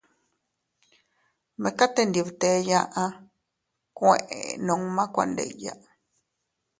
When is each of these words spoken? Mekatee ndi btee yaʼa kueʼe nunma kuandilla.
Mekatee 1.61 2.07
ndi 2.07 2.19
btee 2.27 2.59
yaʼa 2.69 3.05
kueʼe 3.97 4.37
nunma 4.65 5.03
kuandilla. 5.13 5.73